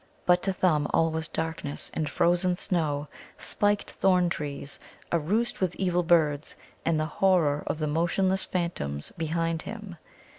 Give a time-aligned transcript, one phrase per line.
[0.25, 3.07] But to Thumb all was darkness, and frozen snow,
[3.37, 4.79] spiked thorn trees,
[5.11, 9.97] a roost with evil birds, and the horror of the motionless phantoms behind him.